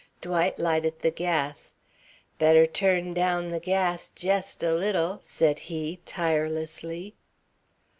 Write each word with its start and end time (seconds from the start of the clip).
Dwight 0.19 0.57
lighted 0.57 1.01
the 1.01 1.11
gas. 1.11 1.75
"Better 2.39 2.65
turn 2.65 3.13
down 3.13 3.49
the 3.49 3.59
gas 3.59 4.09
jest 4.09 4.63
a 4.63 4.73
little," 4.73 5.19
said 5.21 5.59
he, 5.69 5.99
tirelessly. 6.07 7.13